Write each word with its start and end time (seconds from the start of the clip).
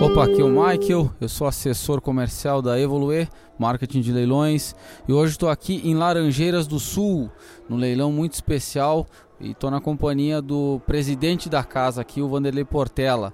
Opa, 0.00 0.24
aqui 0.24 0.40
é 0.40 0.44
o 0.44 0.48
Michael, 0.48 1.12
eu 1.20 1.28
sou 1.28 1.46
assessor 1.46 2.00
comercial 2.00 2.62
da 2.62 2.80
Evoluer, 2.80 3.28
marketing 3.58 4.00
de 4.00 4.12
leilões, 4.12 4.74
e 5.06 5.12
hoje 5.12 5.32
estou 5.32 5.48
aqui 5.48 5.82
em 5.84 5.94
Laranjeiras 5.94 6.66
do 6.66 6.78
Sul, 6.78 7.30
num 7.68 7.76
leilão 7.76 8.10
muito 8.10 8.34
especial, 8.34 9.06
e 9.40 9.50
estou 9.50 9.70
na 9.70 9.80
companhia 9.80 10.40
do 10.40 10.80
presidente 10.86 11.48
da 11.48 11.62
casa 11.62 12.00
aqui, 12.00 12.22
o 12.22 12.28
Vanderlei 12.28 12.64
Portela. 12.64 13.32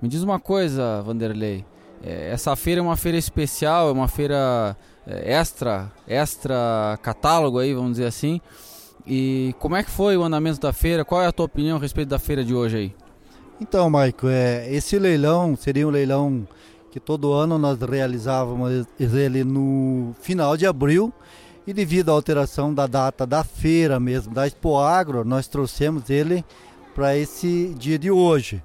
Me 0.00 0.08
diz 0.08 0.22
uma 0.22 0.40
coisa, 0.40 1.02
Vanderlei, 1.02 1.64
é, 2.02 2.30
essa 2.30 2.56
feira 2.56 2.80
é 2.80 2.82
uma 2.82 2.96
feira 2.96 3.16
especial, 3.16 3.88
é 3.88 3.92
uma 3.92 4.08
feira 4.08 4.76
é, 5.06 5.32
extra, 5.32 5.92
extra 6.08 6.98
catálogo 7.02 7.58
aí, 7.58 7.72
vamos 7.72 7.92
dizer 7.92 8.06
assim. 8.06 8.40
E 9.06 9.54
como 9.58 9.76
é 9.76 9.82
que 9.82 9.90
foi 9.90 10.16
o 10.16 10.22
andamento 10.22 10.60
da 10.60 10.72
feira? 10.72 11.04
Qual 11.04 11.20
é 11.20 11.26
a 11.26 11.32
tua 11.32 11.46
opinião 11.46 11.76
a 11.76 11.80
respeito 11.80 12.08
da 12.08 12.18
feira 12.18 12.44
de 12.44 12.54
hoje 12.54 12.76
aí? 12.76 12.94
Então, 13.60 13.88
Maico, 13.90 14.28
é, 14.28 14.72
esse 14.72 14.98
leilão 14.98 15.56
seria 15.56 15.86
um 15.86 15.90
leilão 15.90 16.46
que 16.90 17.00
todo 17.00 17.32
ano 17.32 17.58
nós 17.58 17.80
realizávamos 17.80 18.86
ele 18.98 19.44
no 19.44 20.14
final 20.20 20.56
de 20.56 20.66
abril 20.66 21.12
e 21.66 21.72
devido 21.72 22.10
à 22.10 22.12
alteração 22.12 22.74
da 22.74 22.86
data 22.86 23.26
da 23.26 23.44
feira 23.44 23.98
mesmo, 24.00 24.34
da 24.34 24.46
Expo 24.46 24.78
Agro, 24.78 25.24
nós 25.24 25.46
trouxemos 25.46 26.10
ele 26.10 26.44
para 26.94 27.16
esse 27.16 27.74
dia 27.78 27.98
de 27.98 28.10
hoje. 28.10 28.62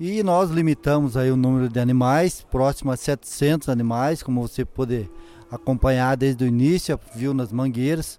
E 0.00 0.22
nós 0.22 0.50
limitamos 0.50 1.16
aí 1.16 1.30
o 1.30 1.36
número 1.36 1.68
de 1.68 1.78
animais, 1.78 2.44
próximo 2.50 2.90
a 2.90 2.96
700 2.96 3.68
animais, 3.68 4.22
como 4.22 4.40
você 4.40 4.64
pode 4.64 5.10
acompanhar 5.50 6.16
desde 6.16 6.44
o 6.44 6.46
início, 6.46 6.98
viu 7.14 7.34
nas 7.34 7.52
mangueiras, 7.52 8.18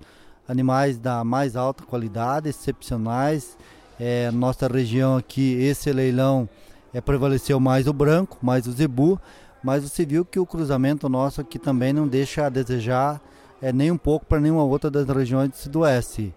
animais 0.49 0.98
da 0.98 1.23
mais 1.23 1.55
alta 1.55 1.84
qualidade, 1.84 2.49
excepcionais. 2.49 3.55
É, 3.99 4.31
nossa 4.31 4.67
região 4.67 5.16
aqui, 5.16 5.53
esse 5.62 5.91
leilão 5.94 6.49
é, 6.91 6.99
prevaleceu 6.99 7.59
mais 7.59 7.88
o 7.88 7.94
branco, 7.94 8.40
mais 8.41 8.65
o 8.65 8.71
zebu, 8.71 9.21
mas 9.63 9.84
você 9.84 10.05
viu 10.05 10.26
que 10.26 10.40
o 10.40 10.46
cruzamento 10.46 11.07
nosso 11.07 11.40
aqui 11.40 11.59
também 11.59 11.93
não 11.93 12.07
deixa 12.07 12.48
a 12.48 12.49
desejar 12.49 13.21
é, 13.62 13.71
nem 13.71 13.91
um 13.91 13.98
pouco 13.98 14.26
para 14.26 14.40
nenhuma 14.40 14.63
outra 14.63 14.90
das 14.90 15.07
regiões 15.07 15.51
do 15.51 15.55
Sudoeste. 15.57 16.34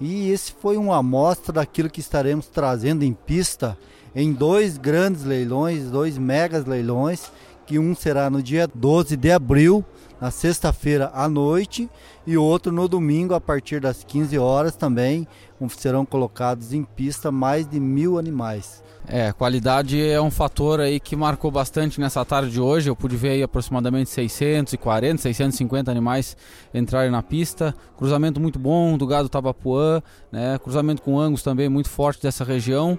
E 0.00 0.30
esse 0.30 0.52
foi 0.52 0.76
uma 0.76 0.98
amostra 0.98 1.52
daquilo 1.52 1.88
que 1.88 2.00
estaremos 2.00 2.46
trazendo 2.48 3.04
em 3.04 3.14
pista 3.14 3.78
em 4.14 4.32
dois 4.32 4.76
grandes 4.76 5.24
leilões, 5.24 5.90
dois 5.90 6.18
megas 6.18 6.66
leilões, 6.66 7.30
que 7.66 7.78
um 7.78 7.94
será 7.94 8.28
no 8.28 8.42
dia 8.42 8.68
12 8.72 9.16
de 9.16 9.30
abril 9.30 9.84
na 10.20 10.30
sexta-feira 10.30 11.10
à 11.12 11.28
noite 11.28 11.90
e 12.26 12.36
outro 12.36 12.72
no 12.72 12.88
domingo 12.88 13.34
a 13.34 13.40
partir 13.40 13.80
das 13.80 14.04
15 14.04 14.38
horas 14.38 14.76
também 14.76 15.26
serão 15.68 16.04
colocados 16.04 16.72
em 16.72 16.84
pista 16.84 17.32
mais 17.32 17.66
de 17.66 17.80
mil 17.80 18.18
animais. 18.18 18.82
É, 19.06 19.32
qualidade 19.32 20.02
é 20.02 20.20
um 20.20 20.30
fator 20.30 20.80
aí 20.80 20.98
que 20.98 21.14
marcou 21.14 21.50
bastante 21.50 22.00
nessa 22.00 22.24
tarde 22.24 22.50
de 22.50 22.60
hoje. 22.60 22.88
Eu 22.88 22.96
pude 22.96 23.16
ver 23.16 23.30
aí 23.30 23.42
aproximadamente 23.42 24.08
640, 24.08 25.20
650 25.20 25.90
animais 25.90 26.36
entrarem 26.72 27.10
na 27.10 27.22
pista. 27.22 27.74
Cruzamento 27.96 28.40
muito 28.40 28.58
bom 28.58 28.96
do 28.96 29.06
gado 29.06 29.28
Tabapuã, 29.28 30.02
né? 30.32 30.58
Cruzamento 30.58 31.02
com 31.02 31.20
Angus 31.20 31.42
também 31.42 31.68
muito 31.68 31.90
forte 31.90 32.22
dessa 32.22 32.44
região. 32.44 32.98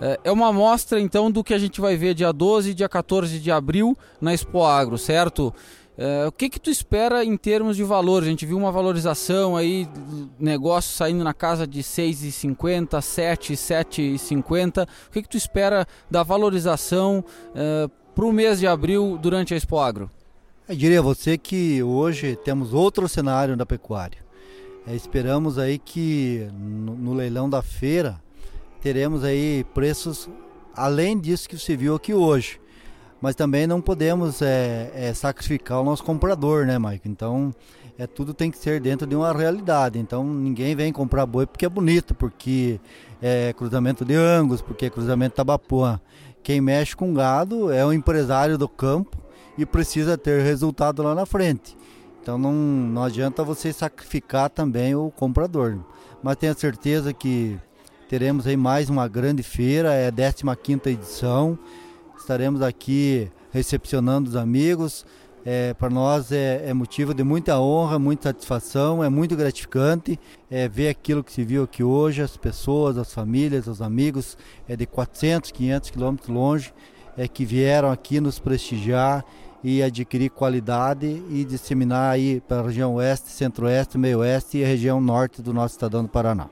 É, 0.00 0.20
é 0.24 0.32
uma 0.32 0.48
amostra 0.48 0.98
então 1.00 1.30
do 1.30 1.44
que 1.44 1.52
a 1.52 1.58
gente 1.58 1.80
vai 1.80 1.96
ver 1.96 2.14
dia 2.14 2.32
12 2.32 2.70
e 2.70 2.74
dia 2.74 2.88
14 2.88 3.38
de 3.38 3.50
abril 3.50 3.96
na 4.20 4.32
Expo 4.32 4.64
Agro, 4.64 4.96
certo? 4.96 5.52
É, 5.96 6.26
o 6.26 6.32
que 6.32 6.48
que 6.48 6.58
tu 6.58 6.70
espera 6.70 7.24
em 7.24 7.36
termos 7.36 7.76
de 7.76 7.84
valor? 7.84 8.22
A 8.22 8.26
gente 8.26 8.46
viu 8.46 8.56
uma 8.56 8.72
valorização 8.72 9.56
aí, 9.56 9.86
negócio 10.38 10.96
saindo 10.96 11.22
na 11.22 11.34
casa 11.34 11.66
de 11.66 11.82
6,50, 11.82 13.00
7, 13.00 13.52
7,50. 13.52 14.84
O 14.84 15.10
que 15.10 15.22
que 15.22 15.28
tu 15.28 15.36
espera 15.36 15.86
da 16.10 16.22
valorização 16.22 17.22
é, 17.54 17.88
para 18.14 18.24
o 18.24 18.32
mês 18.32 18.58
de 18.58 18.66
abril 18.66 19.18
durante 19.20 19.52
a 19.52 19.56
Expo 19.56 19.78
Agro? 19.78 20.10
Eu 20.66 20.76
diria 20.76 21.00
a 21.00 21.02
você 21.02 21.36
que 21.36 21.82
hoje 21.82 22.36
temos 22.36 22.72
outro 22.72 23.06
cenário 23.08 23.56
da 23.56 23.66
pecuária. 23.66 24.18
É, 24.86 24.94
esperamos 24.94 25.58
aí 25.58 25.78
que 25.78 26.48
no, 26.52 26.96
no 26.96 27.14
leilão 27.14 27.50
da 27.50 27.62
feira 27.62 28.20
teremos 28.80 29.22
aí 29.22 29.64
preços 29.74 30.28
além 30.74 31.20
disso 31.20 31.48
que 31.48 31.58
você 31.58 31.76
viu 31.76 31.94
aqui 31.94 32.14
hoje 32.14 32.61
mas 33.22 33.36
também 33.36 33.68
não 33.68 33.80
podemos 33.80 34.42
é, 34.42 34.90
é, 34.96 35.14
sacrificar 35.14 35.80
o 35.80 35.84
nosso 35.84 36.02
comprador, 36.02 36.66
né, 36.66 36.76
Mike? 36.76 37.08
Então, 37.08 37.54
é, 37.96 38.04
tudo 38.04 38.34
tem 38.34 38.50
que 38.50 38.58
ser 38.58 38.80
dentro 38.80 39.06
de 39.06 39.14
uma 39.14 39.32
realidade. 39.32 39.96
Então, 39.96 40.24
ninguém 40.24 40.74
vem 40.74 40.92
comprar 40.92 41.24
boi 41.24 41.46
porque 41.46 41.64
é 41.64 41.68
bonito, 41.68 42.16
porque 42.16 42.80
é 43.22 43.52
cruzamento 43.52 44.04
de 44.04 44.16
Angus, 44.16 44.60
porque 44.60 44.86
é 44.86 44.90
cruzamento 44.90 45.36
Tabapuã. 45.36 46.00
Quem 46.42 46.60
mexe 46.60 46.96
com 46.96 47.14
gado 47.14 47.72
é 47.72 47.86
o 47.86 47.92
empresário 47.92 48.58
do 48.58 48.68
campo 48.68 49.16
e 49.56 49.64
precisa 49.64 50.18
ter 50.18 50.42
resultado 50.42 51.00
lá 51.00 51.14
na 51.14 51.24
frente. 51.24 51.76
Então, 52.20 52.36
não, 52.36 52.52
não 52.52 53.04
adianta 53.04 53.44
você 53.44 53.72
sacrificar 53.72 54.50
também 54.50 54.96
o 54.96 55.12
comprador. 55.12 55.78
Mas 56.20 56.36
tenha 56.36 56.54
certeza 56.54 57.12
que 57.12 57.56
teremos 58.08 58.48
aí 58.48 58.56
mais 58.56 58.90
uma 58.90 59.06
grande 59.06 59.44
feira, 59.44 59.94
é 59.94 60.08
a 60.08 60.12
15ª 60.12 60.88
edição. 60.88 61.56
Estaremos 62.18 62.62
aqui 62.62 63.30
recepcionando 63.50 64.30
os 64.30 64.36
amigos. 64.36 65.04
É, 65.44 65.74
para 65.74 65.90
nós 65.90 66.30
é, 66.30 66.68
é, 66.68 66.72
motivo 66.72 67.12
de 67.12 67.24
muita 67.24 67.58
honra, 67.58 67.98
muita 67.98 68.28
satisfação, 68.28 69.02
é 69.02 69.08
muito 69.08 69.34
gratificante 69.34 70.18
é, 70.48 70.68
ver 70.68 70.88
aquilo 70.88 71.24
que 71.24 71.32
se 71.32 71.42
viu 71.42 71.64
aqui 71.64 71.82
hoje, 71.82 72.22
as 72.22 72.36
pessoas, 72.36 72.96
as 72.96 73.12
famílias, 73.12 73.66
os 73.66 73.82
amigos 73.82 74.38
é, 74.68 74.76
de 74.76 74.86
400, 74.86 75.50
500 75.50 75.90
quilômetros 75.90 76.28
longe 76.28 76.72
é, 77.16 77.26
que 77.26 77.44
vieram 77.44 77.90
aqui 77.90 78.20
nos 78.20 78.38
prestigiar 78.38 79.24
e 79.64 79.82
adquirir 79.82 80.30
qualidade 80.30 81.06
e 81.28 81.44
disseminar 81.44 82.12
aí 82.12 82.40
para 82.40 82.60
a 82.60 82.66
região 82.66 82.94
oeste, 82.94 83.30
centro-oeste, 83.30 83.98
meio-oeste 83.98 84.58
e 84.58 84.64
a 84.64 84.66
região 84.66 85.00
norte 85.00 85.42
do 85.42 85.52
nosso 85.52 85.74
estadão 85.74 86.02
do 86.02 86.08
Paraná. 86.08 86.48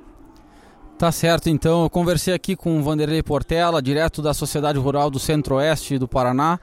Tá 1.00 1.10
certo, 1.10 1.48
então 1.48 1.84
eu 1.84 1.88
conversei 1.88 2.34
aqui 2.34 2.54
com 2.54 2.78
o 2.78 2.82
Vanderlei 2.82 3.22
Portela, 3.22 3.80
direto 3.80 4.20
da 4.20 4.34
Sociedade 4.34 4.78
Rural 4.78 5.10
do 5.10 5.18
Centro-Oeste 5.18 5.96
do 5.96 6.06
Paraná. 6.06 6.60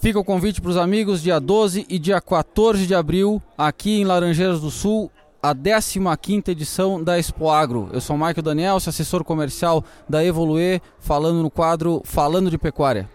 Fica 0.00 0.18
o 0.18 0.24
convite 0.24 0.60
para 0.60 0.72
os 0.72 0.76
amigos, 0.76 1.22
dia 1.22 1.38
12 1.38 1.86
e 1.88 2.00
dia 2.00 2.20
14 2.20 2.84
de 2.84 2.96
abril, 2.96 3.40
aqui 3.56 4.00
em 4.00 4.04
Laranjeiras 4.04 4.60
do 4.60 4.72
Sul, 4.72 5.08
a 5.40 5.54
15ª 5.54 6.48
edição 6.48 7.00
da 7.00 7.16
Expo 7.16 7.48
Agro. 7.48 7.88
Eu 7.92 8.00
sou 8.00 8.16
Michael 8.16 8.42
Daniel, 8.42 8.74
assessor 8.74 9.22
comercial 9.22 9.84
da 10.08 10.24
Evoluer, 10.24 10.82
falando 10.98 11.40
no 11.40 11.48
quadro 11.48 12.02
Falando 12.04 12.50
de 12.50 12.58
Pecuária. 12.58 13.06